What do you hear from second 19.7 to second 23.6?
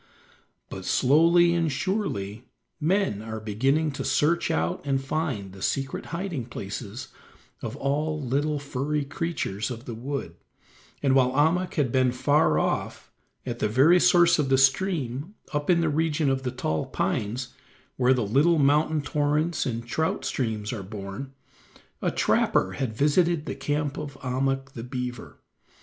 trout streams are born, a trapper had visited the